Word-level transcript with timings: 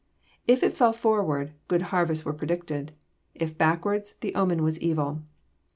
If 0.47 0.63
it 0.63 0.73
fell 0.75 0.93
forward, 0.93 1.53
good 1.67 1.83
harvests 1.93 2.25
were 2.25 2.33
predicted; 2.33 2.93
if 3.35 3.55
backward, 3.55 4.07
the 4.21 4.33
omen 4.33 4.63
was 4.63 4.79
evil. 4.81 5.21